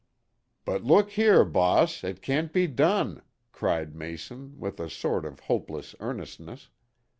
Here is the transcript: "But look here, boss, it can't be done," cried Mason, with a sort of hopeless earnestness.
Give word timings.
"But 0.65 0.83
look 0.83 1.11
here, 1.11 1.45
boss, 1.45 2.03
it 2.03 2.23
can't 2.23 2.51
be 2.51 2.65
done," 2.65 3.21
cried 3.51 3.93
Mason, 3.93 4.59
with 4.59 4.79
a 4.79 4.89
sort 4.89 5.25
of 5.27 5.41
hopeless 5.41 5.93
earnestness. 5.99 6.69